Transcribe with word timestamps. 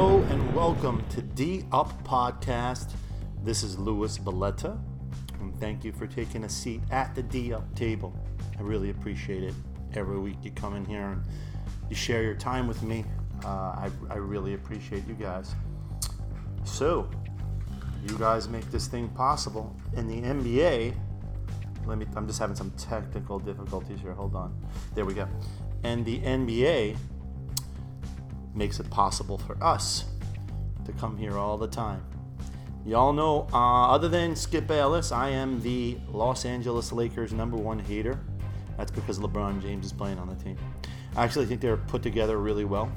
Hello 0.00 0.22
and 0.30 0.54
welcome 0.54 1.04
to 1.08 1.20
D 1.20 1.64
Up 1.72 2.04
Podcast. 2.04 2.92
This 3.42 3.64
is 3.64 3.80
Louis 3.80 4.16
Belletta, 4.16 4.78
and 5.40 5.58
thank 5.58 5.82
you 5.82 5.90
for 5.90 6.06
taking 6.06 6.44
a 6.44 6.48
seat 6.48 6.82
at 6.92 7.16
the 7.16 7.22
D 7.24 7.52
Up 7.52 7.74
table. 7.74 8.16
I 8.56 8.62
really 8.62 8.90
appreciate 8.90 9.42
it. 9.42 9.54
Every 9.94 10.20
week 10.20 10.36
you 10.42 10.52
come 10.52 10.76
in 10.76 10.84
here 10.84 11.02
and 11.02 11.24
you 11.90 11.96
share 11.96 12.22
your 12.22 12.36
time 12.36 12.68
with 12.68 12.80
me. 12.84 13.04
Uh, 13.44 13.48
I, 13.48 13.90
I 14.08 14.14
really 14.18 14.54
appreciate 14.54 15.04
you 15.08 15.14
guys. 15.14 15.56
So, 16.62 17.10
you 18.08 18.16
guys 18.18 18.48
make 18.48 18.70
this 18.70 18.86
thing 18.86 19.08
possible. 19.08 19.74
In 19.96 20.06
the 20.06 20.20
NBA, 20.22 20.94
let 21.86 21.98
me, 21.98 22.06
I'm 22.14 22.28
just 22.28 22.38
having 22.38 22.54
some 22.54 22.70
technical 22.76 23.40
difficulties 23.40 23.98
here. 23.98 24.12
Hold 24.12 24.36
on. 24.36 24.56
There 24.94 25.04
we 25.04 25.14
go. 25.14 25.26
And 25.82 26.04
the 26.04 26.20
NBA 26.20 26.96
makes 28.58 28.80
it 28.80 28.90
possible 28.90 29.38
for 29.38 29.56
us 29.62 30.04
to 30.84 30.92
come 30.92 31.16
here 31.16 31.38
all 31.38 31.56
the 31.56 31.68
time. 31.68 32.04
Y'all 32.84 33.12
know, 33.12 33.46
uh, 33.52 33.88
other 33.88 34.08
than 34.08 34.34
Skip 34.34 34.66
Bayless, 34.66 35.12
I 35.12 35.28
am 35.30 35.60
the 35.60 35.98
Los 36.08 36.44
Angeles 36.44 36.90
Lakers 36.90 37.32
number 37.32 37.56
one 37.56 37.78
hater. 37.78 38.18
That's 38.76 38.90
because 38.90 39.18
LeBron 39.18 39.62
James 39.62 39.86
is 39.86 39.92
playing 39.92 40.18
on 40.18 40.28
the 40.28 40.34
team. 40.36 40.56
I 41.16 41.24
actually 41.24 41.46
think 41.46 41.60
they're 41.60 41.76
put 41.76 42.02
together 42.02 42.38
really 42.38 42.64
well, 42.64 42.90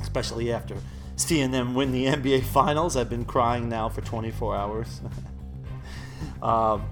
especially 0.00 0.52
after 0.52 0.76
seeing 1.16 1.50
them 1.50 1.74
win 1.74 1.92
the 1.92 2.04
NBA 2.16 2.44
Finals. 2.44 2.96
I've 2.96 3.10
been 3.10 3.24
crying 3.24 3.68
now 3.68 3.88
for 3.88 4.00
24 4.00 4.56
hours. 4.56 5.00
um, 6.42 6.84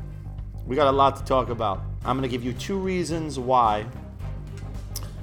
we 0.67 0.77
got 0.77 0.87
a 0.87 0.93
lot 0.93 1.17
to 1.17 1.25
talk 1.25 1.51
about. 1.51 1.83
I'm 2.05 2.17
going 2.17 2.29
to 2.29 2.35
give 2.35 2.45
you 2.45 2.53
two 2.53 2.79
reasons 2.79 3.39
why 3.39 3.85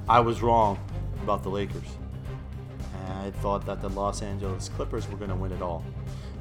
I 0.08 0.20
was 0.20 0.42
wrong 0.42 0.78
about 1.22 1.42
the 1.42 1.50
Lakers. 1.50 1.99
I 3.20 3.30
thought 3.30 3.66
that 3.66 3.82
the 3.82 3.90
Los 3.90 4.22
Angeles 4.22 4.70
Clippers 4.70 5.08
were 5.08 5.16
going 5.16 5.30
to 5.30 5.36
win 5.36 5.52
it 5.52 5.60
all. 5.60 5.84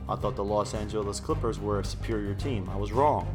I 0.08 0.16
thought 0.16 0.36
the 0.36 0.44
Los 0.44 0.74
Angeles 0.74 1.20
Clippers 1.20 1.60
were 1.60 1.80
a 1.80 1.86
superior 1.86 2.34
team. 2.34 2.70
I 2.70 2.78
was 2.78 2.92
wrong, 2.92 3.28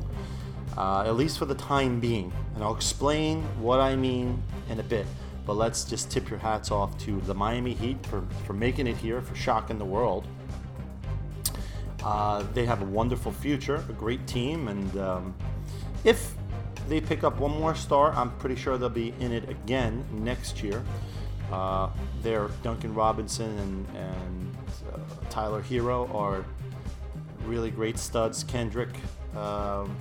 uh, 0.77 1.05
at 1.07 1.15
least 1.15 1.39
for 1.39 1.45
the 1.45 1.55
time 1.55 2.01
being. 2.01 2.33
And 2.55 2.65
I'll 2.65 2.75
explain 2.75 3.43
what 3.61 3.81
I 3.81 3.97
mean 3.97 4.43
in 4.71 4.81
a 4.81 4.83
bit. 4.83 5.07
But 5.47 5.55
let's 5.55 5.85
just 5.85 6.11
tip 6.11 6.31
your 6.31 6.39
hats 6.39 6.71
off 6.71 6.97
to 7.01 7.21
the 7.23 7.35
Miami 7.35 7.75
Heat 7.75 8.05
for, 8.07 8.25
for 8.47 8.55
making 8.55 8.87
it 8.87 8.97
here, 8.97 9.21
for 9.21 9.35
shocking 9.35 9.79
the 9.79 9.85
world. 9.85 10.27
Uh, 12.03 12.45
they 12.55 12.65
have 12.65 12.81
a 12.83 12.87
wonderful 12.87 13.31
future, 13.31 13.85
a 13.89 13.93
great 13.93 14.27
team, 14.27 14.69
and 14.69 14.97
um, 14.99 15.35
if 16.03 16.35
they 16.89 17.01
pick 17.01 17.25
up 17.25 17.39
one 17.39 17.53
more 17.53 17.75
star, 17.75 18.13
I'm 18.13 18.31
pretty 18.39 18.57
sure 18.57 18.77
they'll 18.79 18.89
be 18.89 19.15
in 19.21 19.33
it 19.33 19.49
again 19.49 20.05
next 20.13 20.63
year. 20.63 20.83
Uh, 21.55 21.89
there, 22.21 22.49
Duncan 22.65 22.93
Robinson 22.95 23.57
and, 23.59 23.97
and 23.97 24.57
uh, 24.93 24.99
Tyler 25.31 25.63
Herro 25.63 26.13
are 26.13 26.45
really 27.47 27.71
great 27.71 27.97
studs. 27.97 28.43
Kendrick, 28.43 28.89
um, 29.37 29.97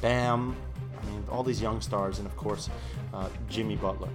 Bam, 0.00 0.56
I 1.00 1.06
mean, 1.06 1.22
all 1.30 1.44
these 1.44 1.62
young 1.62 1.80
stars, 1.80 2.18
and 2.18 2.26
of 2.26 2.36
course, 2.36 2.68
uh, 3.14 3.28
Jimmy 3.48 3.76
Butler. 3.76 4.08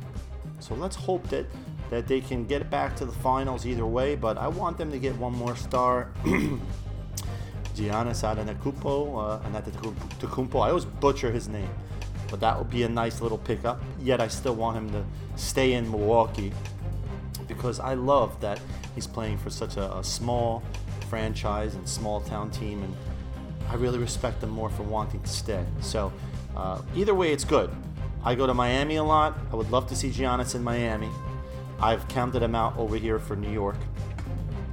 So 0.60 0.76
let's 0.76 0.98
hope 0.98 1.26
that 1.30 1.46
that 1.90 2.08
they 2.08 2.20
can 2.20 2.46
get 2.46 2.70
back 2.70 2.94
to 2.98 3.06
the 3.06 3.14
finals 3.14 3.66
either 3.66 3.86
way. 3.86 4.16
But 4.16 4.38
I 4.38 4.50
want 4.50 4.78
them 4.78 4.92
to 4.92 5.00
get 5.00 5.18
one 5.18 5.34
more 5.34 5.56
star. 5.56 6.12
Giannis 7.74 8.22
Antetokounmpo, 8.28 9.44
uh, 9.44 9.50
Antetokounmpo. 9.50 10.56
I 10.56 10.70
always 10.70 10.84
butcher 10.84 11.32
his 11.32 11.48
name 11.48 11.70
but 12.32 12.40
that 12.40 12.58
would 12.58 12.72
be 12.72 12.84
a 12.84 12.90
nice 12.90 13.22
little 13.22 13.38
pickup. 13.38 13.80
Yet 14.00 14.22
I 14.22 14.30
still 14.30 14.56
want 14.56 14.78
him 14.78 14.90
to 14.92 15.04
stay 15.36 15.74
in 15.74 15.92
Milwaukee 15.92 16.54
because 17.48 17.80
I 17.80 17.94
love 17.94 18.40
that 18.40 18.60
he's 18.96 19.06
playing 19.06 19.38
for 19.38 19.50
such 19.50 19.76
a, 19.78 19.98
a 19.98 20.04
small 20.04 20.64
franchise 21.10 21.76
and 21.76 21.88
small 21.88 22.22
town 22.22 22.50
team, 22.50 22.82
and 22.82 22.96
I 23.70 23.76
really 23.76 24.00
respect 24.00 24.42
him 24.42 24.50
more 24.50 24.70
for 24.70 24.84
wanting 24.84 25.20
to 25.22 25.30
stay. 25.30 25.64
So 25.82 26.12
uh, 26.56 26.82
either 26.96 27.14
way, 27.14 27.34
it's 27.34 27.44
good. 27.44 27.70
I 28.24 28.34
go 28.36 28.48
to 28.48 28.54
Miami 28.54 28.96
a 28.96 29.04
lot. 29.04 29.38
I 29.52 29.56
would 29.56 29.70
love 29.72 29.88
to 29.88 29.96
see 29.96 30.10
Giannis 30.10 30.56
in 30.56 30.64
Miami. 30.64 31.10
I've 31.82 32.08
counted 32.08 32.42
him 32.42 32.56
out 32.56 32.78
over 32.78 32.96
here 32.96 33.20
for 33.20 33.36
New 33.36 33.52
York 33.52 33.76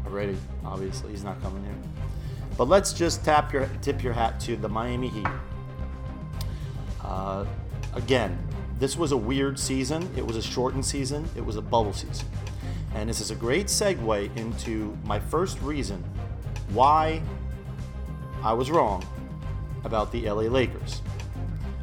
already. 0.06 0.36
Obviously, 0.64 1.10
he's 1.10 1.24
not 1.24 1.40
coming 1.42 1.64
here. 1.64 1.74
But 2.56 2.68
let's 2.68 2.92
just 2.92 3.24
tap 3.24 3.52
your 3.52 3.68
tip 3.82 4.02
your 4.02 4.12
hat 4.12 4.38
to 4.40 4.56
the 4.56 4.68
Miami 4.68 5.08
Heat. 5.08 5.26
Uh, 7.08 7.46
again, 7.94 8.38
this 8.78 8.96
was 8.96 9.12
a 9.12 9.16
weird 9.16 9.58
season. 9.58 10.08
It 10.16 10.24
was 10.24 10.36
a 10.36 10.42
shortened 10.42 10.84
season. 10.84 11.28
It 11.34 11.44
was 11.44 11.56
a 11.56 11.62
bubble 11.62 11.94
season. 11.94 12.28
And 12.94 13.08
this 13.08 13.20
is 13.20 13.30
a 13.30 13.34
great 13.34 13.66
segue 13.66 14.36
into 14.36 14.96
my 15.04 15.18
first 15.18 15.60
reason 15.62 16.04
why 16.70 17.22
I 18.42 18.52
was 18.52 18.70
wrong 18.70 19.04
about 19.84 20.12
the 20.12 20.28
LA 20.28 20.42
Lakers. 20.42 21.00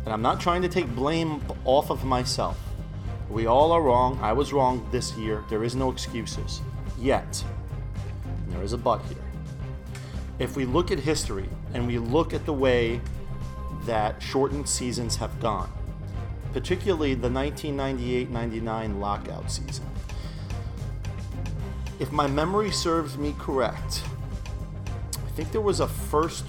And 0.06 0.14
I'm 0.14 0.22
not 0.22 0.40
trying 0.40 0.62
to 0.62 0.70
take 0.70 0.88
blame 0.96 1.42
off 1.66 1.90
of 1.90 2.06
myself. 2.06 2.60
We 3.30 3.48
all 3.48 3.72
are 3.72 3.82
wrong. 3.82 4.20
I 4.22 4.32
was 4.32 4.54
wrong 4.54 4.88
this 4.92 5.18
year. 5.18 5.44
There 5.50 5.64
is 5.64 5.76
no 5.76 5.92
excuses. 5.92 6.62
Yet, 7.00 7.44
there 8.50 8.62
is 8.62 8.74
a 8.74 8.78
but 8.78 9.00
here. 9.06 9.18
If 10.38 10.56
we 10.56 10.66
look 10.66 10.92
at 10.92 11.00
history 11.00 11.50
and 11.74 11.88
we 11.88 11.98
look 11.98 12.34
at 12.34 12.46
the 12.46 12.54
way 12.54 13.02
that 13.86 14.22
shortened 14.22 14.68
seasons 14.68 15.16
have 15.18 15.40
gone, 15.40 15.72
particularly 16.54 17.14
the 17.14 17.30
1998 17.30 18.30
99 18.30 19.00
lockout 19.00 19.52
season. 19.52 19.86
If 22.00 22.12
my 22.12 22.28
memory 22.28 22.72
serves 22.72 23.18
me 23.18 23.34
correct, 23.40 24.04
I 25.16 25.32
think 25.36 25.52
there 25.52 25.62
was 25.62 25.80
a 25.80 25.88
first, 25.88 26.46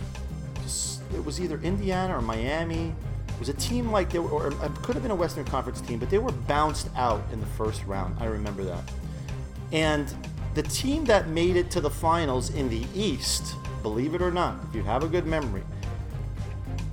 it 1.15 1.25
was 1.25 1.41
either 1.41 1.61
Indiana 1.63 2.19
or 2.19 2.23
Miami. 2.23 2.95
It 3.29 3.39
was 3.39 3.49
a 3.49 3.55
team 3.55 3.93
like 3.93 4.11
they 4.11 4.19
were, 4.19 4.31
or 4.31 4.49
it 4.49 4.75
could 4.83 4.95
have 4.95 5.03
been 5.03 5.13
a 5.13 5.17
Western 5.17 5.45
Conference 5.45 5.81
team, 5.81 5.99
but 5.99 6.11
they 6.11 6.19
were 6.19 6.33
bounced 6.33 6.89
out 6.97 7.23
in 7.33 7.41
the 7.41 7.47
first 7.47 7.85
round. 7.85 8.17
I 8.19 8.27
remember 8.27 8.65
that. 8.65 8.83
And 9.73 10.13
the 10.55 10.63
team 10.63 11.05
that 11.05 11.29
made 11.29 11.57
it 11.57 11.71
to 11.73 11.81
the 11.81 11.91
finals 11.91 12.51
in 12.55 12.69
the 12.71 12.87
East, 12.95 13.55
believe 13.83 14.15
it 14.15 14.23
or 14.23 14.31
not, 14.31 14.59
if 14.69 14.75
you 14.75 14.83
have 14.83 15.05
a 15.05 15.09
good 15.09 15.27
memory, 15.27 15.63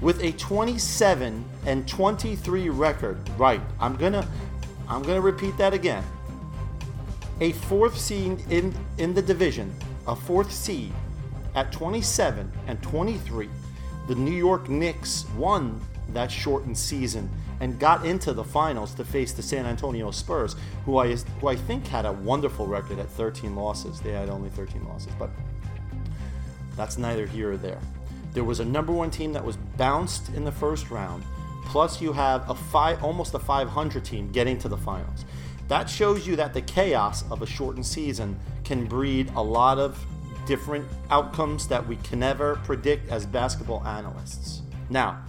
with 0.03 0.21
a 0.21 0.33
27 0.33 1.45
and 1.65 1.87
23 1.87 2.69
record. 2.69 3.17
Right. 3.39 3.61
I'm 3.79 3.95
going 3.95 4.13
to 4.13 4.27
I'm 4.87 5.01
going 5.01 5.15
to 5.15 5.21
repeat 5.21 5.57
that 5.57 5.73
again. 5.73 6.03
A 7.39 7.53
fourth 7.53 7.97
seed 7.97 8.43
in 8.51 8.75
in 8.97 9.13
the 9.13 9.21
division, 9.21 9.73
a 10.05 10.15
fourth 10.15 10.51
seed 10.51 10.91
at 11.55 11.71
27 11.71 12.51
and 12.67 12.81
23. 12.83 13.49
The 14.07 14.15
New 14.15 14.35
York 14.35 14.67
Knicks 14.67 15.25
won 15.37 15.79
that 16.09 16.29
shortened 16.29 16.77
season 16.77 17.29
and 17.61 17.79
got 17.79 18.05
into 18.05 18.33
the 18.33 18.43
finals 18.43 18.93
to 18.95 19.05
face 19.05 19.31
the 19.31 19.41
San 19.41 19.65
Antonio 19.65 20.11
Spurs, 20.11 20.57
who 20.85 20.97
I 20.97 21.15
who 21.15 21.47
I 21.47 21.55
think 21.55 21.87
had 21.87 22.05
a 22.05 22.11
wonderful 22.11 22.67
record 22.67 22.99
at 22.99 23.09
13 23.11 23.55
losses. 23.55 24.01
They 24.01 24.11
had 24.11 24.29
only 24.29 24.49
13 24.49 24.85
losses, 24.85 25.13
but 25.17 25.29
that's 26.75 26.97
neither 26.97 27.25
here 27.25 27.53
or 27.53 27.57
there. 27.57 27.79
There 28.33 28.43
was 28.43 28.59
a 28.59 28.65
number 28.65 28.91
one 28.91 29.11
team 29.11 29.33
that 29.33 29.45
was 29.45 29.57
bounced 29.77 30.29
in 30.29 30.43
the 30.43 30.51
first 30.51 30.89
round. 30.89 31.23
Plus, 31.65 32.01
you 32.01 32.11
have 32.13 32.49
a 32.49 32.55
five, 32.55 33.03
almost 33.03 33.33
a 33.33 33.39
500 33.39 34.03
team 34.03 34.31
getting 34.31 34.57
to 34.59 34.67
the 34.67 34.77
finals. 34.77 35.25
That 35.67 35.89
shows 35.89 36.27
you 36.27 36.35
that 36.35 36.53
the 36.53 36.61
chaos 36.61 37.23
of 37.31 37.41
a 37.41 37.45
shortened 37.45 37.85
season 37.85 38.37
can 38.63 38.85
breed 38.85 39.31
a 39.35 39.41
lot 39.41 39.79
of 39.79 40.03
different 40.45 40.85
outcomes 41.09 41.67
that 41.67 41.87
we 41.87 41.95
can 41.97 42.19
never 42.19 42.57
predict 42.57 43.09
as 43.09 43.25
basketball 43.25 43.85
analysts. 43.85 44.61
Now, 44.89 45.23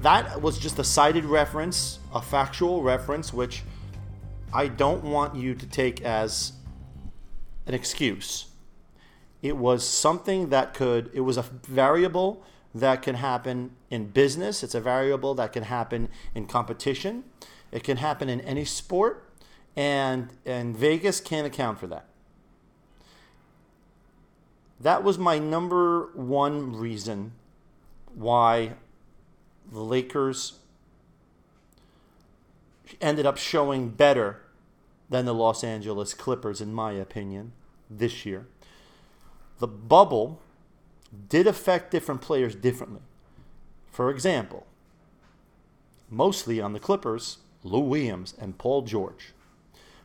that 0.00 0.40
was 0.40 0.58
just 0.58 0.78
a 0.78 0.84
cited 0.84 1.24
reference, 1.24 1.98
a 2.14 2.22
factual 2.22 2.82
reference, 2.82 3.32
which 3.34 3.62
I 4.52 4.68
don't 4.68 5.04
want 5.04 5.34
you 5.34 5.54
to 5.54 5.66
take 5.66 6.02
as 6.02 6.52
an 7.66 7.74
excuse. 7.74 8.46
It 9.42 9.56
was 9.56 9.86
something 9.86 10.50
that 10.50 10.74
could, 10.74 11.10
it 11.14 11.20
was 11.20 11.36
a 11.36 11.42
variable 11.42 12.42
that 12.74 13.02
can 13.02 13.16
happen 13.16 13.72
in 13.90 14.08
business, 14.08 14.62
it's 14.62 14.74
a 14.74 14.80
variable 14.80 15.34
that 15.34 15.52
can 15.52 15.64
happen 15.64 16.08
in 16.34 16.46
competition, 16.46 17.24
it 17.72 17.82
can 17.82 17.96
happen 17.96 18.28
in 18.28 18.40
any 18.42 18.64
sport, 18.64 19.28
and, 19.76 20.28
and 20.44 20.76
Vegas 20.76 21.20
can't 21.20 21.46
account 21.46 21.80
for 21.80 21.86
that. 21.86 22.06
That 24.78 25.02
was 25.02 25.18
my 25.18 25.38
number 25.38 26.10
one 26.14 26.74
reason 26.76 27.32
why 28.14 28.74
the 29.70 29.80
Lakers 29.80 30.58
ended 33.00 33.26
up 33.26 33.36
showing 33.36 33.90
better 33.90 34.40
than 35.08 35.24
the 35.24 35.34
Los 35.34 35.64
Angeles 35.64 36.14
Clippers, 36.14 36.60
in 36.60 36.72
my 36.72 36.92
opinion, 36.92 37.52
this 37.88 38.24
year 38.24 38.46
the 39.60 39.68
bubble 39.68 40.40
did 41.28 41.46
affect 41.46 41.90
different 41.90 42.20
players 42.20 42.54
differently. 42.54 43.02
For 43.92 44.10
example, 44.10 44.66
mostly 46.08 46.60
on 46.60 46.72
the 46.72 46.80
Clippers, 46.80 47.38
Lou 47.62 47.80
Williams 47.80 48.34
and 48.38 48.58
Paul 48.58 48.82
George. 48.82 49.32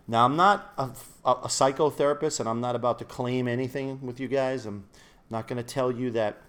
Now, 0.07 0.25
I'm 0.25 0.35
not 0.35 0.73
a, 0.77 0.89
a, 1.23 1.31
a 1.31 1.47
psychotherapist 1.47 2.39
and 2.39 2.47
I'm 2.47 2.61
not 2.61 2.75
about 2.75 2.99
to 2.99 3.05
claim 3.05 3.47
anything 3.47 4.05
with 4.05 4.19
you 4.19 4.27
guys. 4.27 4.65
I'm 4.65 4.87
not 5.29 5.47
going 5.47 5.57
to 5.57 5.63
tell 5.63 5.91
you 5.91 6.11
that 6.11 6.41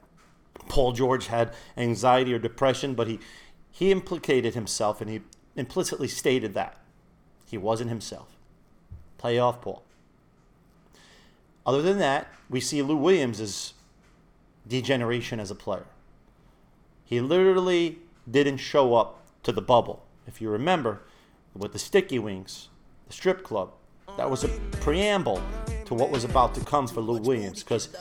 Paul 0.69 0.93
George 0.93 1.29
had 1.29 1.55
anxiety 1.76 2.35
or 2.35 2.38
depression, 2.38 2.94
but 2.94 3.06
he, 3.06 3.20
he 3.70 3.93
implicated 3.93 4.55
himself 4.55 5.00
and 5.00 5.08
he 5.08 5.20
implicitly 5.55 6.08
stated 6.08 6.55
that 6.55 6.76
he 7.47 7.56
wasn't 7.56 7.88
himself. 7.88 8.37
Playoff 9.19 9.62
Paul. 9.62 9.86
Other 11.67 11.83
than 11.83 11.99
that, 11.99 12.29
we 12.49 12.61
see 12.61 12.81
Lou 12.81 12.97
Williams' 12.97 13.75
degeneration 14.67 15.41
as 15.41 15.51
a 15.51 15.55
player. 15.55 15.87
He 17.05 17.21
literally 17.21 17.99
didn't 18.31 18.59
show 18.59 18.95
up 18.95 19.27
to 19.43 19.53
the 19.53 19.61
bubble. 19.61 20.05
If 20.27 20.41
you 20.41 20.49
remember, 20.49 21.03
with 21.55 21.73
the 21.73 21.79
Sticky 21.79 22.21
Wings, 22.21 22.69
the 23.09 23.13
strip 23.13 23.43
club, 23.43 23.73
that 24.17 24.31
was 24.31 24.45
a 24.45 24.49
preamble 24.81 25.43
to 25.87 25.95
what 25.95 26.11
was 26.11 26.25
about 26.25 26.55
to 26.55 26.61
come 26.61 26.87
for 26.87 27.01
Lou 27.01 27.19
Williams 27.19 27.63
because 27.63 27.95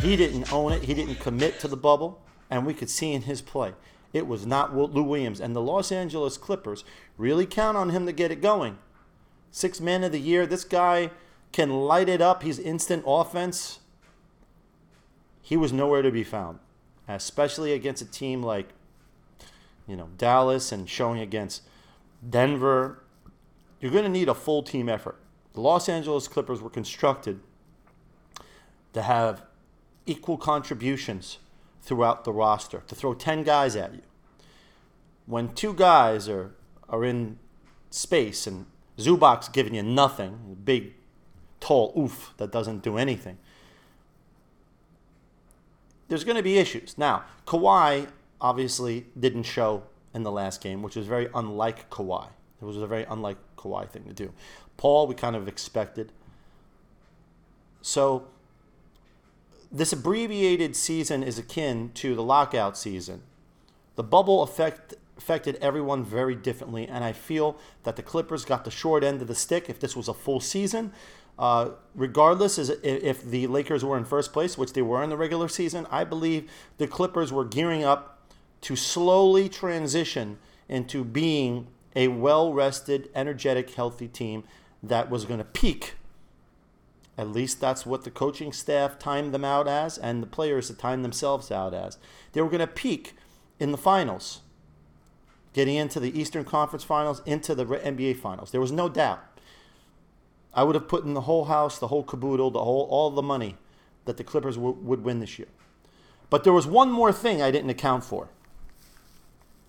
he 0.00 0.16
didn't 0.16 0.52
own 0.52 0.72
it, 0.72 0.82
he 0.82 0.94
didn't 0.94 1.16
commit 1.16 1.58
to 1.60 1.68
the 1.68 1.76
bubble, 1.76 2.20
and 2.50 2.66
we 2.66 2.74
could 2.74 2.90
see 2.90 3.12
in 3.12 3.22
his 3.22 3.40
play. 3.40 3.72
It 4.12 4.26
was 4.26 4.46
not 4.46 4.76
Lou 4.76 5.02
Williams. 5.02 5.40
And 5.40 5.56
the 5.56 5.62
Los 5.62 5.90
Angeles 5.90 6.36
Clippers 6.36 6.84
really 7.16 7.46
count 7.46 7.78
on 7.78 7.90
him 7.90 8.04
to 8.04 8.12
get 8.12 8.30
it 8.30 8.42
going. 8.42 8.78
Six 9.50 9.80
man 9.80 10.04
of 10.04 10.12
the 10.12 10.20
year. 10.20 10.46
This 10.46 10.64
guy 10.64 11.10
can 11.52 11.70
light 11.70 12.08
it 12.08 12.20
up. 12.20 12.42
He's 12.42 12.58
instant 12.58 13.04
offense. 13.06 13.80
He 15.42 15.56
was 15.56 15.72
nowhere 15.72 16.02
to 16.02 16.10
be 16.10 16.24
found, 16.24 16.58
especially 17.06 17.72
against 17.72 18.00
a 18.02 18.06
team 18.06 18.42
like, 18.42 18.68
you 19.86 19.96
know, 19.96 20.08
Dallas 20.16 20.72
and 20.72 20.88
showing 20.88 21.20
against 21.20 21.62
Denver. 22.28 23.02
You're 23.80 23.90
going 23.90 24.04
to 24.04 24.10
need 24.10 24.28
a 24.28 24.34
full 24.34 24.62
team 24.62 24.88
effort. 24.88 25.16
The 25.52 25.60
Los 25.60 25.88
Angeles 25.88 26.28
Clippers 26.28 26.62
were 26.62 26.70
constructed 26.70 27.40
to 28.94 29.02
have 29.02 29.42
equal 30.06 30.38
contributions 30.38 31.38
throughout 31.82 32.24
the 32.24 32.32
roster, 32.32 32.82
to 32.86 32.94
throw 32.94 33.12
10 33.12 33.42
guys 33.42 33.76
at 33.76 33.92
you. 33.92 34.02
When 35.26 35.52
two 35.54 35.74
guys 35.74 36.28
are, 36.28 36.54
are 36.88 37.04
in 37.04 37.38
space 37.90 38.46
and 38.46 38.66
Zubac's 38.98 39.48
giving 39.48 39.74
you 39.74 39.82
nothing, 39.82 40.58
big, 40.64 40.94
tall 41.62 41.94
oof 41.96 42.34
that 42.36 42.52
doesn't 42.52 42.82
do 42.82 42.98
anything, 42.98 43.38
there's 46.08 46.24
going 46.24 46.36
to 46.36 46.42
be 46.42 46.58
issues. 46.58 46.98
Now, 46.98 47.24
Kawhi 47.46 48.08
obviously 48.40 49.06
didn't 49.18 49.44
show 49.44 49.84
in 50.12 50.24
the 50.24 50.32
last 50.32 50.60
game, 50.60 50.82
which 50.82 50.96
was 50.96 51.06
very 51.06 51.28
unlike 51.34 51.88
Kawhi. 51.88 52.28
It 52.60 52.64
was 52.64 52.76
a 52.76 52.86
very 52.86 53.04
unlike 53.04 53.38
Kawhi 53.56 53.88
thing 53.88 54.04
to 54.04 54.12
do. 54.12 54.32
Paul, 54.76 55.06
we 55.06 55.14
kind 55.14 55.36
of 55.36 55.48
expected. 55.48 56.12
So, 57.80 58.26
this 59.70 59.92
abbreviated 59.92 60.76
season 60.76 61.22
is 61.22 61.38
akin 61.38 61.92
to 61.94 62.14
the 62.14 62.22
lockout 62.22 62.76
season. 62.76 63.22
The 63.94 64.02
bubble 64.02 64.42
effect 64.42 64.94
affected 65.16 65.56
everyone 65.62 66.04
very 66.04 66.34
differently, 66.34 66.86
and 66.86 67.04
I 67.04 67.12
feel 67.12 67.56
that 67.84 67.96
the 67.96 68.02
Clippers 68.02 68.44
got 68.44 68.64
the 68.64 68.70
short 68.70 69.02
end 69.02 69.22
of 69.22 69.28
the 69.28 69.34
stick 69.34 69.70
if 69.70 69.80
this 69.80 69.96
was 69.96 70.08
a 70.08 70.14
full 70.14 70.40
season. 70.40 70.92
Uh, 71.38 71.70
regardless, 71.94 72.58
as 72.58 72.70
if 72.82 73.22
the 73.22 73.46
Lakers 73.46 73.84
were 73.84 73.96
in 73.96 74.04
first 74.04 74.32
place, 74.32 74.58
which 74.58 74.74
they 74.74 74.82
were 74.82 75.02
in 75.02 75.10
the 75.10 75.16
regular 75.16 75.48
season, 75.48 75.86
I 75.90 76.04
believe 76.04 76.50
the 76.78 76.86
Clippers 76.86 77.32
were 77.32 77.44
gearing 77.44 77.84
up 77.84 78.20
to 78.62 78.76
slowly 78.76 79.48
transition 79.48 80.38
into 80.68 81.04
being 81.04 81.66
a 81.96 82.08
well 82.08 82.52
rested, 82.52 83.10
energetic, 83.14 83.70
healthy 83.74 84.08
team 84.08 84.44
that 84.82 85.10
was 85.10 85.24
going 85.24 85.38
to 85.38 85.44
peak. 85.44 85.94
At 87.18 87.28
least 87.28 87.60
that's 87.60 87.84
what 87.84 88.04
the 88.04 88.10
coaching 88.10 88.52
staff 88.52 88.98
timed 88.98 89.34
them 89.34 89.44
out 89.44 89.68
as, 89.68 89.98
and 89.98 90.22
the 90.22 90.26
players 90.26 90.68
had 90.68 90.78
timed 90.78 91.04
themselves 91.04 91.50
out 91.50 91.74
as. 91.74 91.98
They 92.32 92.40
were 92.40 92.48
going 92.48 92.60
to 92.60 92.66
peak 92.66 93.14
in 93.60 93.70
the 93.70 93.78
finals, 93.78 94.40
getting 95.52 95.76
into 95.76 96.00
the 96.00 96.18
Eastern 96.18 96.44
Conference 96.44 96.84
Finals, 96.84 97.20
into 97.26 97.54
the 97.54 97.66
NBA 97.66 98.16
Finals. 98.18 98.50
There 98.50 98.60
was 98.60 98.72
no 98.72 98.88
doubt. 98.88 99.22
I 100.54 100.64
would 100.64 100.74
have 100.74 100.88
put 100.88 101.04
in 101.04 101.14
the 101.14 101.22
whole 101.22 101.46
house, 101.46 101.78
the 101.78 101.88
whole 101.88 102.02
caboodle, 102.02 102.50
the 102.50 102.62
whole 102.62 102.86
all 102.90 103.10
the 103.10 103.22
money 103.22 103.56
that 104.04 104.16
the 104.16 104.24
Clippers 104.24 104.56
w- 104.56 104.76
would 104.80 105.04
win 105.04 105.20
this 105.20 105.38
year. 105.38 105.48
But 106.28 106.44
there 106.44 106.52
was 106.52 106.66
one 106.66 106.90
more 106.90 107.12
thing 107.12 107.40
I 107.40 107.50
didn't 107.50 107.70
account 107.70 108.04
for. 108.04 108.28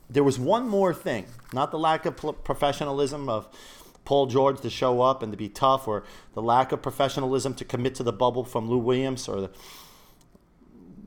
There 0.09 0.24
was 0.24 0.38
one 0.38 0.68
more 0.68 0.94
thing, 0.94 1.25
not 1.53 1.71
the 1.71 1.80
lack 1.80 2.06
of 2.06 2.18
professionalism 2.44 3.30
of 3.30 3.47
Paul 4.06 4.27
George 4.27 4.59
to 4.62 4.69
show 4.69 5.01
up 5.01 5.24
and 5.24 5.31
to 5.31 5.38
be 5.38 5.50
tough, 5.50 5.88
or 5.88 6.03
the 6.33 6.41
lack 6.41 6.71
of 6.71 6.81
professionalism 6.81 7.53
to 7.56 7.65
commit 7.65 7.95
to 7.95 8.03
the 8.03 8.12
bubble 8.12 8.44
from 8.44 8.69
Lou 8.69 8.77
Williams, 8.77 9.27
or 9.29 9.41
the, 9.41 9.51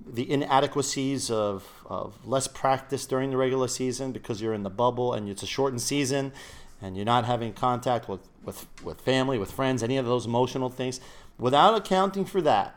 the 0.07 0.31
inadequacies 0.31 1.31
of, 1.31 1.69
of 1.85 2.27
less 2.27 2.49
practice 2.49 3.07
during 3.07 3.31
the 3.31 3.37
regular 3.37 3.69
season 3.69 4.13
because 4.13 4.41
you're 4.41 4.55
in 4.55 4.63
the 4.63 4.71
bubble 4.71 5.13
and 5.13 5.29
it's 5.29 5.43
a 5.43 5.47
shortened 5.47 5.83
season 5.83 6.33
and 6.81 6.97
you're 6.97 7.05
not 7.05 7.25
having 7.25 7.53
contact 7.53 8.09
with, 8.09 8.21
with, 8.43 8.67
with 8.83 9.01
family, 9.01 9.39
with 9.39 9.51
friends, 9.51 9.83
any 9.83 9.97
of 9.97 10.07
those 10.07 10.27
emotional 10.27 10.69
things. 10.69 11.01
Without 11.39 11.75
accounting 11.77 12.25
for 12.25 12.41
that, 12.43 12.75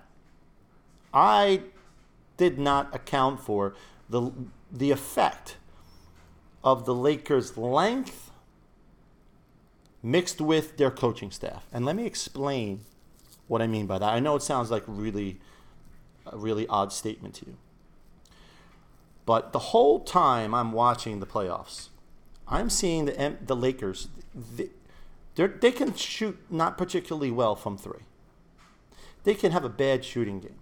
I 1.14 1.62
did 2.38 2.58
not 2.58 2.94
account 2.96 3.40
for 3.40 3.76
the, 4.10 4.32
the 4.72 4.92
effect 4.92 5.58
of 6.64 6.86
the 6.86 6.94
Lakers' 6.94 7.58
length 7.58 8.32
mixed 10.02 10.40
with 10.40 10.78
their 10.78 10.92
coaching 10.92 11.32
staff. 11.32 11.66
And 11.72 11.86
let 11.86 11.96
me 11.96 12.06
explain 12.06 12.82
what 13.48 13.62
I 13.62 13.68
mean 13.68 13.86
by 13.86 14.00
that. 14.00 14.14
I 14.14 14.20
know 14.20 14.36
it 14.36 14.44
sounds 14.44 14.72
like 14.72 14.84
really 14.88 15.40
a 16.26 16.38
really 16.38 16.68
odd 16.68 16.94
statement 16.94 17.36
to 17.36 17.48
you. 17.48 17.58
But 19.26 19.52
the 19.52 19.60
whole 19.60 20.00
time 20.00 20.54
I'm 20.54 20.72
watching 20.72 21.20
the 21.20 21.26
playoffs, 21.26 21.90
I'm 22.50 22.70
seeing 22.70 23.06
the 23.06 23.38
the 23.46 23.56
Lakers. 23.56 24.08
They, 24.56 24.70
they 25.36 25.72
can 25.72 25.94
shoot 25.94 26.38
not 26.50 26.78
particularly 26.78 27.32
well 27.32 27.56
from 27.56 27.78
three. 27.78 28.02
They 29.24 29.36
can 29.36 29.52
have 29.52 29.64
a 29.64 29.70
bad 29.70 30.04
shooting 30.04 30.40
game, 30.40 30.60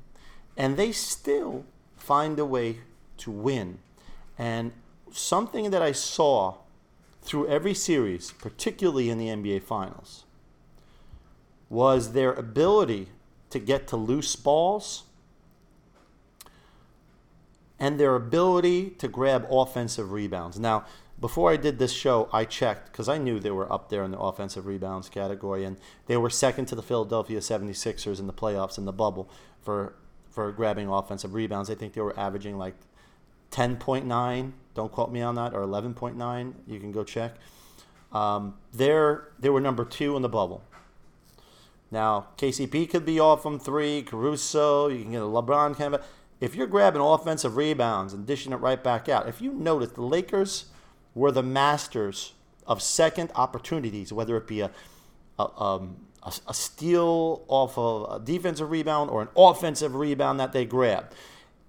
and 0.56 0.78
they 0.78 0.92
still 0.92 1.66
find 1.96 2.38
a 2.38 2.46
way 2.46 2.80
to 3.18 3.32
win. 3.32 3.80
And 4.38 4.74
something 5.12 5.72
that 5.72 5.82
I 5.82 5.92
saw 5.92 6.56
through 7.22 7.48
every 7.48 7.74
series, 7.74 8.32
particularly 8.32 9.10
in 9.10 9.18
the 9.18 9.28
NBA 9.28 9.64
Finals, 9.64 10.26
was 11.70 12.14
their 12.14 12.34
ability 12.34 13.10
to 13.50 13.60
get 13.60 13.88
to 13.88 13.98
loose 13.98 14.36
balls 14.36 15.04
and 17.80 18.00
their 18.00 18.16
ability 18.16 18.92
to 18.92 19.08
grab 19.08 19.46
offensive 19.52 20.12
rebounds. 20.12 20.60
Now, 20.60 20.86
before 21.20 21.52
I 21.52 21.58
did 21.58 21.80
this 21.80 21.92
show, 21.92 22.30
I 22.32 22.46
checked 22.46 22.92
because 22.92 23.10
I 23.10 23.18
knew 23.18 23.40
they 23.40 23.52
were 23.52 23.72
up 23.72 23.90
there 23.90 24.04
in 24.04 24.12
the 24.12 24.20
offensive 24.20 24.66
rebounds 24.66 25.10
category, 25.10 25.64
and 25.64 25.78
they 26.06 26.18
were 26.18 26.30
second 26.30 26.66
to 26.68 26.76
the 26.76 26.84
Philadelphia 26.84 27.40
76ers 27.40 28.20
in 28.20 28.28
the 28.28 28.34
playoffs 28.34 28.78
in 28.78 28.86
the 28.86 28.94
bubble 28.94 29.30
for 29.62 29.96
for 30.30 30.52
grabbing 30.52 30.88
offensive 30.88 31.34
rebounds. 31.34 31.70
I 31.70 31.76
think 31.76 31.94
they 31.94 32.02
were 32.02 32.18
averaging 32.20 32.60
like 32.60 32.76
10.9. 33.50 34.52
Don't 34.76 34.92
quote 34.92 35.12
me 35.12 35.22
on 35.22 35.34
that, 35.34 35.54
or 35.56 35.62
11.9. 35.62 36.54
You 36.68 36.80
can 36.80 36.92
go 36.92 37.04
check. 37.04 37.36
Um, 38.12 38.56
they're, 38.72 39.30
they 39.40 39.50
were 39.50 39.60
number 39.60 39.84
two 39.84 40.16
in 40.16 40.22
the 40.22 40.30
bubble. 40.30 40.64
Now, 41.90 42.28
KCP 42.38 42.90
could 42.90 43.06
be 43.06 43.20
off 43.20 43.42
from 43.42 43.60
three, 43.60 44.04
Caruso, 44.04 44.90
you 44.90 45.02
can 45.02 45.12
get 45.14 45.22
a 45.22 45.26
LeBron 45.26 45.76
kind 45.76 45.96
of. 45.96 46.06
If 46.40 46.54
you're 46.54 46.68
grabbing 46.68 47.02
offensive 47.02 47.58
rebounds 47.58 48.14
and 48.14 48.28
dishing 48.28 48.54
it 48.54 48.58
right 48.58 48.84
back 48.84 49.10
out, 49.10 49.28
if 49.28 49.42
you 49.42 49.54
notice, 49.54 49.92
the 49.92 50.04
Lakers 50.04 50.66
were 51.18 51.32
the 51.32 51.44
masters 51.44 52.34
of 52.66 52.82
second 52.82 53.32
opportunities, 53.36 54.14
whether 54.14 54.38
it 54.38 54.48
be 54.48 54.62
a, 54.62 54.72
a, 55.40 55.62
um, 55.62 55.98
a, 56.24 56.32
a 56.48 56.54
steal 56.54 57.44
off 57.48 57.78
of 57.78 58.22
a 58.22 58.24
defensive 58.24 58.70
rebound 58.70 59.10
or 59.10 59.22
an 59.22 59.30
offensive 59.36 59.96
rebound 59.96 60.40
that 60.40 60.54
they 60.54 60.66
grabbed 60.66 61.14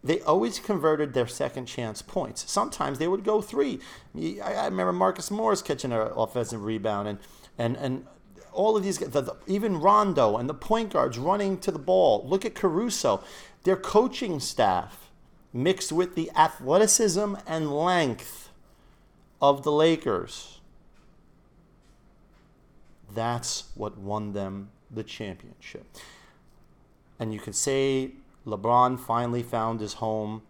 they 0.03 0.21
always 0.21 0.59
converted 0.59 1.13
their 1.13 1.27
second 1.27 1.67
chance 1.67 2.03
points. 2.03 2.51
Sometimes 2.51 2.99
they 2.99 3.09
would 3.09 3.25
go 3.25 3.41
three. 3.41 3.81
I, 4.17 4.67
remember 4.67 4.93
Marcus 4.93 5.31
Morris 5.31 5.61
catching 5.61 5.93
an 5.93 6.11
offensive 6.17 6.65
rebound, 6.65 7.09
and 7.09 7.19
and 7.59 7.77
and 7.77 8.07
all 8.53 8.77
of 8.77 8.83
these, 8.83 8.99
the, 8.99 9.21
the, 9.21 9.37
even 9.47 9.79
Rondo 9.79 10.37
and 10.37 10.49
the 10.49 10.55
point 10.55 10.93
guards 10.93 11.19
running 11.19 11.59
to 11.59 11.71
the 11.71 11.79
ball. 11.79 12.25
Look 12.27 12.45
at 12.45 12.55
Caruso. 12.55 13.23
Their 13.65 13.77
coaching 13.77 14.41
staff 14.41 15.11
mixed 15.53 15.93
with 15.93 16.15
the 16.15 16.31
athleticism 16.35 17.35
and 17.47 17.73
length 17.73 18.48
of 19.41 19.63
the 19.63 19.73
Lakers. 19.73 20.61
That's 23.15 23.65
what 23.75 23.99
won 23.99 24.33
them 24.33 24.71
the 24.91 25.03
championship. 25.03 25.87
And 27.19 27.33
you 27.33 27.41
can 27.41 27.53
say 27.53 28.13
LeBron 28.47 28.99
finally 28.99 29.43
found 29.43 29.81
his 29.81 29.95
home 29.95 30.43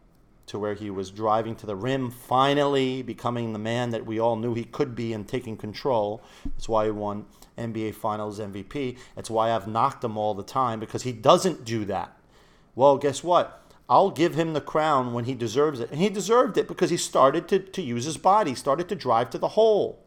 to 0.47 0.59
where 0.59 0.75
he 0.75 0.91
was 0.91 1.11
driving 1.11 1.55
to 1.57 1.67
the 1.67 1.77
rim, 1.77 2.11
finally 2.11 3.03
becoming 3.03 3.53
the 3.53 3.59
man 3.59 3.91
that 3.91 4.07
we 4.07 4.19
all 4.19 4.37
knew 4.37 4.55
he 4.55 4.65
could 4.65 4.95
be 4.95 5.13
and 5.13 5.29
taking 5.29 5.57
control. 5.57 6.23
That's 6.45 6.69
why 6.69 6.87
he 6.87 6.91
won 6.91 7.27
NBA 7.59 7.95
Finals 7.95 8.41
MVP. 8.41 8.97
That's 9.15 9.31
why 9.31 9.53
I've 9.53 9.69
knocked 9.69 10.03
him 10.03 10.17
all 10.17 10.35
the 10.35 10.43
time 10.43 10.81
because 10.81 11.03
he 11.03 11.13
doesn't 11.13 11.65
do 11.65 11.85
that. 11.85 12.17
Well, 12.75 12.97
guess 12.97 13.23
what? 13.23 13.63
I'll 13.89 14.11
give 14.11 14.35
him 14.35 14.53
the 14.53 14.61
crown 14.61 15.15
when 15.15 15.25
he 15.25 15.35
deserves 15.35 15.81
it. 15.81 15.91
And 15.91 16.01
he 16.01 16.11
deserved 16.11 16.59
it 16.59 16.69
because 16.69 16.91
he 16.91 16.97
started 16.97 17.49
to, 17.49 17.59
to 17.59 17.83
use 17.83 18.05
his 18.05 18.19
body, 18.19 18.55
started 18.55 18.89
to 18.91 18.95
drive 18.95 19.31
to 19.31 19.39
the 19.39 19.49
hole. 19.49 19.99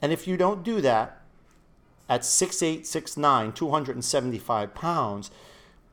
And 0.00 0.12
if 0.12 0.26
you 0.26 0.36
don't 0.36 0.62
do 0.62 0.80
that 0.80 1.20
at 2.08 2.22
6'8, 2.22 2.80
6'9, 2.80 3.54
275 3.54 4.74
pounds, 4.74 5.30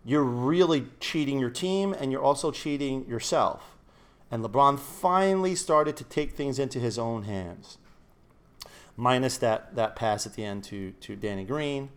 you're 0.05 0.23
really 0.23 0.85
cheating 0.99 1.39
your 1.39 1.49
team 1.49 1.93
and 1.93 2.11
you're 2.11 2.23
also 2.23 2.51
cheating 2.51 3.05
yourself. 3.07 3.77
And 4.29 4.43
LeBron 4.43 4.79
finally 4.79 5.55
started 5.55 5.97
to 5.97 6.03
take 6.05 6.33
things 6.33 6.57
into 6.57 6.79
his 6.79 6.97
own 6.97 7.23
hands. 7.23 7.77
Minus 8.95 9.37
that, 9.39 9.75
that 9.75 9.95
pass 9.95 10.25
at 10.25 10.35
the 10.35 10.45
end 10.45 10.63
to, 10.65 10.91
to 10.91 11.15
Danny 11.15 11.43
Green. 11.43 11.89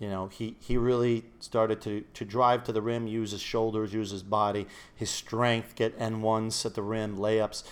You 0.00 0.08
know, 0.08 0.28
he, 0.28 0.56
he 0.60 0.78
really 0.78 1.26
started 1.40 1.82
to, 1.82 2.00
to 2.14 2.24
drive 2.24 2.64
to 2.64 2.72
the 2.72 2.80
rim, 2.80 3.06
use 3.06 3.32
his 3.32 3.42
shoulders, 3.42 3.92
use 3.92 4.10
his 4.10 4.22
body, 4.22 4.66
his 4.94 5.10
strength, 5.10 5.74
get 5.74 5.94
and-ones 5.98 6.64
at 6.64 6.74
the 6.74 6.82
rim, 6.82 7.18
layups. 7.18 7.62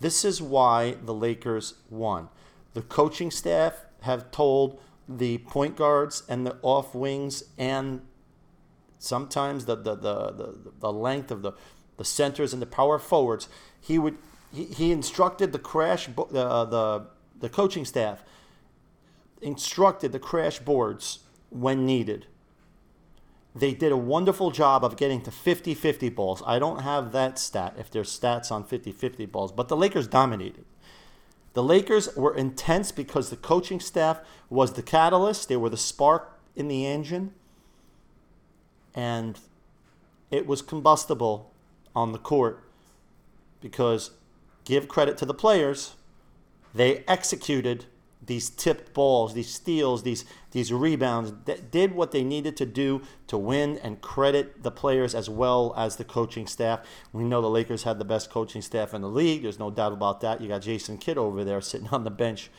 This 0.00 0.24
is 0.24 0.40
why 0.40 0.96
the 1.04 1.12
Lakers 1.12 1.74
won. 1.90 2.30
The 2.72 2.80
coaching 2.80 3.30
staff 3.30 3.84
have 4.00 4.30
told 4.30 4.80
the 5.06 5.38
point 5.38 5.76
guards 5.76 6.22
and 6.26 6.46
the 6.46 6.56
off 6.62 6.94
wings 6.94 7.44
and 7.58 8.00
sometimes 8.98 9.66
the 9.66 9.76
the, 9.76 9.94
the, 9.94 10.32
the, 10.32 10.72
the 10.80 10.92
length 10.92 11.30
of 11.30 11.42
the, 11.42 11.52
the 11.98 12.04
centers 12.04 12.54
and 12.54 12.62
the 12.62 12.66
power 12.66 12.98
forwards. 12.98 13.48
He 13.78 13.98
would 13.98 14.16
he, 14.50 14.64
he 14.64 14.92
instructed 14.92 15.52
the 15.52 15.58
crash 15.58 16.08
uh, 16.08 16.64
the 16.64 17.06
the 17.38 17.48
coaching 17.50 17.84
staff 17.84 18.24
instructed 19.42 20.12
the 20.12 20.18
crash 20.18 20.58
boards 20.58 21.18
when 21.54 21.86
needed. 21.86 22.26
They 23.54 23.72
did 23.72 23.92
a 23.92 23.96
wonderful 23.96 24.50
job 24.50 24.84
of 24.84 24.96
getting 24.96 25.22
to 25.22 25.30
50 25.30 25.74
50 25.74 26.08
balls. 26.10 26.42
I 26.44 26.58
don't 26.58 26.82
have 26.82 27.12
that 27.12 27.38
stat 27.38 27.76
if 27.78 27.90
there's 27.90 28.18
stats 28.18 28.50
on 28.50 28.64
50 28.64 28.90
50 28.90 29.26
balls, 29.26 29.52
but 29.52 29.68
the 29.68 29.76
Lakers 29.76 30.08
dominated. 30.08 30.64
The 31.52 31.62
Lakers 31.62 32.14
were 32.16 32.34
intense 32.34 32.90
because 32.90 33.30
the 33.30 33.36
coaching 33.36 33.78
staff 33.78 34.20
was 34.50 34.72
the 34.72 34.82
catalyst, 34.82 35.48
they 35.48 35.56
were 35.56 35.70
the 35.70 35.76
spark 35.76 36.36
in 36.56 36.66
the 36.66 36.84
engine 36.84 37.32
and 38.94 39.38
it 40.30 40.46
was 40.46 40.62
combustible 40.62 41.52
on 41.94 42.12
the 42.12 42.18
court 42.18 42.62
because 43.60 44.10
give 44.64 44.88
credit 44.88 45.16
to 45.18 45.26
the 45.26 45.34
players 45.34 45.94
they 46.74 47.04
executed 47.06 47.86
these 48.26 48.48
tipped 48.50 48.92
balls 48.94 49.34
these 49.34 49.52
steals 49.52 50.02
these 50.02 50.24
these 50.54 50.72
rebounds 50.72 51.32
that 51.46 51.72
did 51.72 51.92
what 51.92 52.12
they 52.12 52.22
needed 52.22 52.56
to 52.56 52.64
do 52.64 53.02
to 53.26 53.36
win 53.36 53.76
and 53.78 54.00
credit 54.00 54.62
the 54.62 54.70
players 54.70 55.14
as 55.14 55.28
well 55.28 55.74
as 55.76 55.96
the 55.96 56.04
coaching 56.04 56.46
staff. 56.46 56.80
We 57.12 57.24
know 57.24 57.42
the 57.42 57.50
lakers 57.50 57.82
had 57.82 57.98
the 57.98 58.04
best 58.04 58.30
coaching 58.30 58.62
staff 58.62 58.94
in 58.94 59.02
the 59.02 59.08
league. 59.08 59.42
There's 59.42 59.58
no 59.58 59.72
doubt 59.72 59.92
about 59.92 60.20
that. 60.20 60.40
You 60.40 60.46
got 60.46 60.62
jason 60.62 60.96
kidd 60.96 61.18
over 61.18 61.42
there 61.42 61.60
sitting 61.60 61.88
on 61.88 62.04
the 62.04 62.10
bench. 62.10 62.50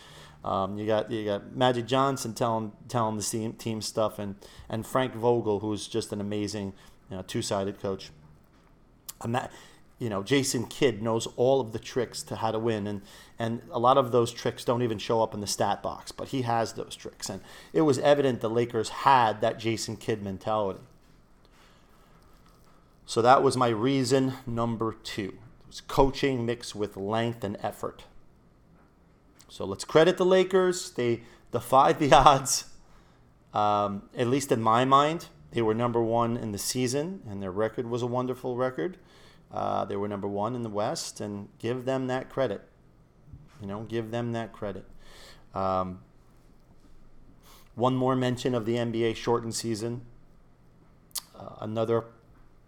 Um, 0.44 0.78
you 0.78 0.86
got 0.86 1.10
you 1.10 1.26
got 1.26 1.56
Magic 1.56 1.88
Johnson 1.88 2.34
telling 2.34 2.74
telling 2.88 3.18
the 3.18 3.24
team, 3.24 3.54
team 3.54 3.82
stuff, 3.82 4.20
and 4.20 4.36
and 4.70 4.86
Frank 4.86 5.16
Vogel, 5.16 5.60
who's 5.60 5.88
just 5.88 6.12
an 6.14 6.22
amazing 6.22 6.74
you 7.10 7.18
know, 7.18 7.24
two 7.24 7.42
sided 7.42 7.80
coach. 7.80 8.12
You 9.98 10.10
know, 10.10 10.24
Jason 10.24 10.66
Kidd 10.66 11.02
knows 11.02 11.28
all 11.38 11.62
of 11.62 11.72
the 11.72 11.80
tricks 11.80 12.22
to 12.24 12.36
how 12.36 12.52
to 12.52 12.60
win, 12.60 12.88
and 12.88 13.02
and 13.40 13.62
a 13.72 13.80
lot 13.80 13.98
of 13.98 14.12
those 14.12 14.32
tricks 14.32 14.66
don't 14.66 14.82
even 14.82 14.98
show 14.98 15.22
up 15.22 15.34
in 15.34 15.42
the 15.42 15.48
stat 15.48 15.82
box, 15.82 16.12
but 16.12 16.30
he 16.30 16.42
has 16.44 16.74
those 16.74 16.96
tricks, 16.96 17.30
and 17.30 17.42
it 17.74 17.82
was 17.82 18.00
evident 18.00 18.42
the 18.42 18.50
Lakers 18.50 18.90
had 18.90 19.42
that 19.42 19.60
Jason 19.60 19.96
Kidd 19.96 20.22
mentality. 20.22 20.82
So 23.06 23.22
that 23.22 23.44
was 23.44 23.56
my 23.56 23.70
reason 23.70 24.34
number 24.48 24.96
two. 25.04 25.38
It 25.62 25.68
was 25.68 25.82
coaching 25.82 26.46
mixed 26.46 26.76
with 26.76 26.98
length 26.98 27.44
and 27.44 27.58
effort. 27.62 28.06
So 29.48 29.64
let's 29.64 29.86
credit 29.86 30.18
the 30.18 30.26
Lakers. 30.26 30.92
They 30.92 31.22
defied 31.52 32.00
the 32.00 32.12
odds. 32.14 32.66
Um, 33.54 34.10
at 34.18 34.28
least 34.28 34.52
in 34.52 34.62
my 34.62 34.84
mind, 34.84 35.28
they 35.52 35.62
were 35.62 35.74
number 35.74 36.02
one 36.02 36.36
in 36.36 36.52
the 36.52 36.58
season, 36.58 37.22
and 37.30 37.42
their 37.42 37.52
record 37.52 37.90
was 37.90 38.02
a 38.02 38.08
wonderful 38.08 38.58
record. 38.58 38.98
Uh, 39.56 39.86
they 39.86 39.96
were 39.96 40.10
number 40.10 40.28
one 40.28 40.54
in 40.54 40.64
the 40.64 40.70
West, 40.70 41.22
and 41.22 41.48
give 41.60 41.86
them 41.86 42.08
that 42.08 42.30
credit. 42.30 42.62
You 43.62 43.68
know, 43.68 43.84
give 43.84 44.12
them 44.12 44.34
that 44.34 44.52
credit. 44.52 44.86
Um, 45.54 46.00
one 47.76 47.96
more 47.96 48.18
mention 48.18 48.54
of 48.54 48.66
the 48.66 48.76
NBA 48.76 49.16
shortened 49.16 49.56
season. 49.56 50.02
Uh, 51.40 51.56
another 51.62 52.04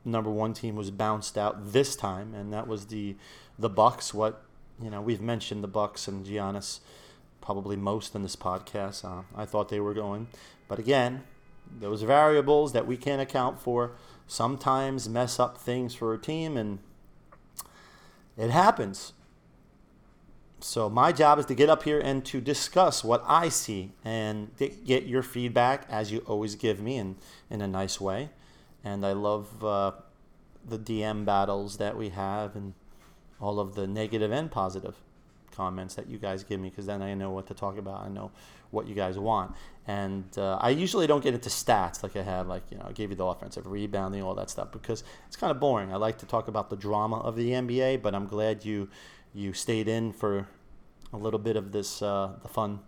number 0.05 0.29
one 0.29 0.53
team 0.53 0.77
was 0.77 0.89
bounced 0.89 1.37
out 1.37 1.73
this 1.73 1.93
time, 1.93 2.33
and 2.33 2.53
that 2.53 2.67
was 2.67 2.85
the 2.85 3.17
the 3.59 3.69
Bucks. 3.69 4.13
What 4.13 4.41
you 4.81 4.89
know, 4.89 5.01
we've 5.01 5.21
mentioned 5.21 5.65
the 5.65 5.67
Bucks 5.67 6.07
and 6.07 6.25
Giannis 6.25 6.79
probably 7.41 7.75
most 7.75 8.15
in 8.15 8.23
this 8.23 8.37
podcast. 8.37 9.03
Uh, 9.03 9.23
I 9.35 9.43
thought 9.43 9.67
they 9.67 9.81
were 9.81 9.93
going, 9.93 10.27
but 10.69 10.79
again, 10.79 11.23
those 11.79 12.01
variables 12.03 12.71
that 12.71 12.87
we 12.87 12.95
can't 12.95 13.21
account 13.21 13.59
for 13.59 13.91
sometimes 14.27 15.09
mess 15.09 15.39
up 15.39 15.57
things 15.57 15.95
for 15.95 16.13
a 16.13 16.17
team, 16.17 16.57
and 16.57 16.79
it 18.37 18.49
happens. 18.49 19.13
So 20.59 20.89
my 20.89 21.11
job 21.11 21.39
is 21.39 21.45
to 21.47 21.55
get 21.55 21.69
up 21.69 21.83
here 21.83 21.99
and 21.99 22.25
to 22.25 22.41
discuss 22.41 23.03
what 23.03 23.23
I 23.27 23.49
see 23.49 23.91
and 24.03 24.51
get 24.57 25.05
your 25.05 25.21
feedback 25.21 25.85
as 25.89 26.11
you 26.11 26.19
always 26.19 26.55
give 26.55 26.81
me 26.81 26.97
in, 26.97 27.15
in 27.49 27.61
a 27.61 27.67
nice 27.67 28.01
way. 28.01 28.29
And 28.83 29.05
I 29.05 29.11
love 29.11 29.63
uh, 29.63 29.91
the 30.65 30.79
DM 30.79 31.25
battles 31.25 31.77
that 31.77 31.95
we 31.95 32.09
have 32.09 32.55
and 32.55 32.73
all 33.39 33.59
of 33.59 33.75
the 33.75 33.85
negative 33.85 34.31
and 34.31 34.49
positive 34.49 34.95
comments 35.57 35.95
that 35.95 36.07
you 36.07 36.19
guys 36.19 36.43
give 36.43 36.59
me 36.59 36.69
because 36.69 36.85
then 36.85 37.01
I 37.01 37.15
know 37.15 37.31
what 37.31 37.47
to 37.47 37.55
talk 37.55 37.77
about. 37.77 38.05
I 38.05 38.09
know 38.09 38.31
what 38.69 38.87
you 38.87 38.93
guys 38.93 39.17
want. 39.17 39.55
And 39.87 40.25
uh, 40.37 40.57
I 40.61 40.69
usually 40.69 41.07
don't 41.07 41.23
get 41.23 41.33
into 41.33 41.49
stats 41.49 42.03
like 42.03 42.15
I 42.15 42.21
had, 42.21 42.47
like, 42.47 42.63
you 42.69 42.77
know, 42.77 42.85
I 42.87 42.91
gave 42.91 43.09
you 43.09 43.15
the 43.15 43.25
offensive 43.25 43.65
rebounding, 43.65 44.21
all 44.21 44.35
that 44.35 44.49
stuff, 44.49 44.71
because 44.71 45.03
it's 45.27 45.35
kind 45.35 45.51
of 45.51 45.59
boring. 45.59 45.91
I 45.91 45.95
like 45.95 46.17
to 46.19 46.25
talk 46.25 46.47
about 46.47 46.69
the 46.69 46.75
drama 46.75 47.17
of 47.19 47.35
the 47.35 47.49
NBA, 47.51 48.01
but 48.01 48.13
I'm 48.13 48.27
glad 48.27 48.63
you 48.63 48.89
you 49.33 49.53
stayed 49.53 49.87
in 49.87 50.13
for 50.13 50.47
a 51.13 51.17
little 51.17 51.39
bit 51.39 51.55
of 51.55 51.71
this, 51.71 52.01
uh, 52.01 52.31
the 52.41 52.47
fun 52.47 52.79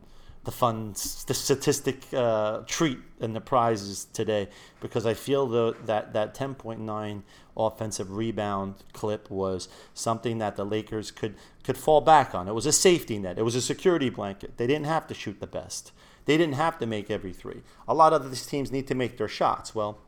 the 0.45 0.51
fun 0.51 0.93
the 1.27 1.33
statistic 1.33 2.05
uh, 2.13 2.59
treat 2.65 2.97
and 3.19 3.35
the 3.35 3.41
prizes 3.41 4.05
today 4.13 4.47
because 4.79 5.05
I 5.05 5.13
feel 5.13 5.47
the, 5.47 5.75
that 5.85 6.13
that 6.13 6.33
10.9 6.33 7.23
offensive 7.57 8.11
rebound 8.15 8.75
clip 8.93 9.29
was 9.29 9.67
something 9.93 10.37
that 10.37 10.55
the 10.55 10.65
Lakers 10.65 11.11
could 11.11 11.35
could 11.63 11.77
fall 11.77 12.01
back 12.01 12.33
on. 12.33 12.47
It 12.47 12.53
was 12.53 12.65
a 12.65 12.71
safety 12.71 13.19
net. 13.19 13.37
It 13.37 13.43
was 13.43 13.55
a 13.55 13.61
security 13.61 14.09
blanket. 14.09 14.57
They 14.57 14.67
didn't 14.67 14.85
have 14.85 15.07
to 15.07 15.13
shoot 15.13 15.39
the 15.39 15.47
best. 15.47 15.91
They 16.25 16.37
didn't 16.37 16.55
have 16.55 16.77
to 16.79 16.85
make 16.85 17.11
every 17.11 17.33
three. 17.33 17.61
A 17.87 17.93
lot 17.93 18.13
of 18.13 18.29
these 18.29 18.45
teams 18.45 18.71
need 18.71 18.87
to 18.87 18.95
make 18.95 19.17
their 19.17 19.27
shots. 19.27 19.75
Well, 19.75 19.99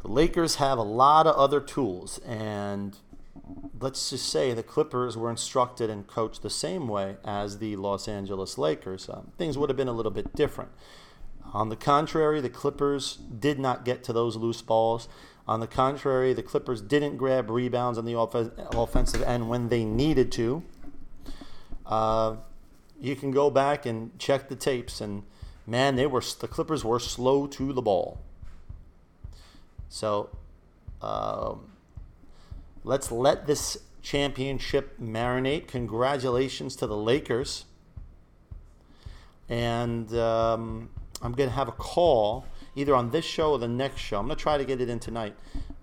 the 0.00 0.08
Lakers 0.08 0.56
have 0.56 0.78
a 0.78 0.82
lot 0.82 1.26
of 1.26 1.36
other 1.36 1.60
tools 1.60 2.18
and 2.18 2.96
let's 3.80 4.10
just 4.10 4.28
say 4.28 4.52
the 4.52 4.62
Clippers 4.62 5.16
were 5.16 5.30
instructed 5.30 5.90
and 5.90 6.06
coached 6.06 6.42
the 6.42 6.50
same 6.50 6.88
way 6.88 7.16
as 7.24 7.58
the 7.58 7.76
Los 7.76 8.08
Angeles 8.08 8.58
Lakers, 8.58 9.08
um, 9.08 9.32
things 9.38 9.56
would 9.56 9.70
have 9.70 9.76
been 9.76 9.88
a 9.88 9.92
little 9.92 10.12
bit 10.12 10.34
different. 10.34 10.70
On 11.52 11.68
the 11.68 11.76
contrary, 11.76 12.40
the 12.40 12.50
Clippers 12.50 13.16
did 13.16 13.58
not 13.58 13.84
get 13.84 14.02
to 14.04 14.12
those 14.12 14.36
loose 14.36 14.62
balls. 14.62 15.08
On 15.46 15.60
the 15.60 15.66
contrary, 15.68 16.32
the 16.32 16.42
Clippers 16.42 16.80
didn't 16.80 17.16
grab 17.16 17.50
rebounds 17.50 17.98
on 17.98 18.04
the 18.04 18.16
off- 18.16 18.34
offensive 18.74 19.22
end 19.22 19.48
when 19.48 19.68
they 19.68 19.84
needed 19.84 20.32
to. 20.32 20.62
Uh, 21.86 22.36
you 23.00 23.14
can 23.14 23.30
go 23.30 23.48
back 23.48 23.86
and 23.86 24.18
check 24.18 24.48
the 24.48 24.56
tapes, 24.56 25.00
and 25.00 25.22
man, 25.66 25.94
they 25.94 26.06
were 26.06 26.22
the 26.40 26.48
Clippers 26.48 26.84
were 26.84 26.98
slow 26.98 27.46
to 27.46 27.72
the 27.72 27.82
ball. 27.82 28.20
So. 29.88 30.30
Um, 31.00 31.75
Let's 32.86 33.10
let 33.10 33.48
this 33.48 33.76
championship 34.00 34.96
marinate. 35.00 35.66
Congratulations 35.66 36.76
to 36.76 36.86
the 36.86 36.96
Lakers. 36.96 37.64
And 39.48 40.14
um, 40.14 40.90
I'm 41.20 41.32
going 41.32 41.48
to 41.48 41.54
have 41.56 41.66
a 41.66 41.72
call 41.72 42.46
either 42.76 42.94
on 42.94 43.10
this 43.10 43.24
show 43.24 43.50
or 43.50 43.58
the 43.58 43.66
next 43.66 44.00
show. 44.00 44.20
I'm 44.20 44.26
going 44.26 44.36
to 44.36 44.42
try 44.42 44.56
to 44.56 44.64
get 44.64 44.80
it 44.80 44.88
in 44.88 45.00
tonight 45.00 45.34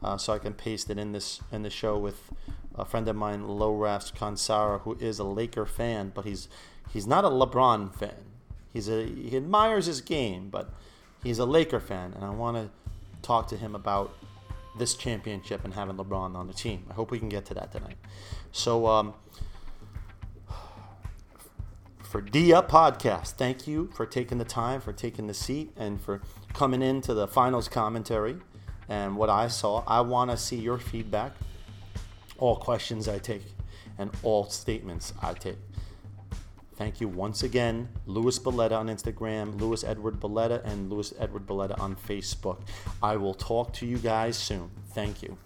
uh, 0.02 0.18
so 0.18 0.32
I 0.32 0.40
can 0.40 0.54
paste 0.54 0.90
it 0.90 0.98
in 0.98 1.12
this 1.12 1.42
in 1.52 1.64
the 1.64 1.70
show 1.70 1.98
with 1.98 2.32
a 2.76 2.86
friend 2.86 3.06
of 3.10 3.18
mine, 3.18 3.42
Lowrafs 3.44 4.14
Kansara, 4.14 4.80
who 4.80 4.96
is 5.02 5.20
a 5.20 5.26
Laker 5.26 5.66
fan, 5.66 6.14
but 6.16 6.24
he's 6.24 6.48
he's 6.94 7.06
not 7.06 7.26
a 7.26 7.30
LeBron 7.30 7.94
fan. 7.94 8.24
He's 8.72 8.88
a 8.88 9.06
he 9.06 9.36
admires 9.36 9.88
his 9.88 10.00
game, 10.00 10.50
but 10.50 10.70
he's 11.22 11.38
a 11.38 11.46
Laker 11.46 11.82
fan, 11.82 12.14
and 12.14 12.24
I 12.24 12.30
want 12.30 12.56
to 12.56 12.70
talk 13.22 13.50
to 13.50 13.58
him 13.58 13.76
about 13.76 14.16
this 14.78 14.96
championship 14.96 15.64
and 15.64 15.74
having 15.74 15.96
LeBron 15.96 16.36
on 16.36 16.48
the 16.48 16.54
team. 16.54 16.86
I 16.90 16.94
hope 16.94 17.12
we 17.12 17.20
can 17.20 17.30
get 17.30 17.46
to 17.46 17.54
that 17.56 17.72
tonight. 17.72 17.98
So, 18.52 18.88
um, 18.88 19.14
for 22.02 22.22
D 22.22 22.54
Up 22.54 22.70
Podcast, 22.70 23.32
thank 23.32 23.68
you 23.68 23.90
for 23.96 24.06
taking 24.06 24.38
the 24.38 24.46
time, 24.46 24.82
for 24.82 24.94
taking 24.94 25.28
the 25.28 25.34
seat, 25.34 25.72
and 25.76 26.00
for 26.00 26.22
coming 26.54 26.82
into 26.82 27.14
the 27.14 27.28
finals 27.28 27.68
commentary 27.68 28.38
and 28.88 29.18
what 29.18 29.30
I 29.30 29.48
saw. 29.48 29.84
I 29.88 30.02
want 30.02 30.30
to 30.30 30.38
see 30.38 30.58
your 30.58 30.78
feedback, 30.78 31.34
all 32.38 32.56
questions 32.56 33.08
I 33.08 33.18
take, 33.18 33.44
and 33.98 34.12
all 34.22 34.50
statements 34.50 35.14
I 35.22 35.34
take. 35.34 35.58
Thank 36.76 37.00
you 37.00 37.08
once 37.08 37.44
again, 37.44 37.88
Louis 38.08 38.40
Belletta 38.40 38.78
on 38.78 38.88
Instagram, 38.88 39.60
Louis 39.60 39.84
Edward 39.84 40.20
Belletta, 40.20 40.64
and 40.66 40.90
Louis 40.90 41.14
Edward 41.20 41.46
Belletta 41.46 41.80
on 41.80 41.96
Facebook. 41.96 42.62
I 43.02 43.16
will 43.16 43.36
talk 43.36 43.74
to 43.74 43.86
you 43.86 43.98
guys 43.98 44.38
soon. 44.38 44.72
Thank 44.94 45.22
you. 45.22 45.38